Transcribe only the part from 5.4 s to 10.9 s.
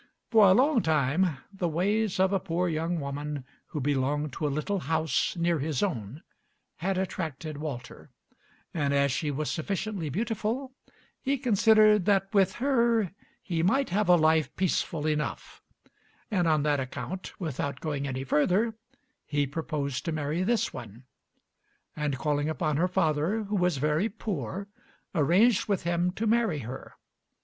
his own had attracted Walter, and as she was sufficiently beautiful,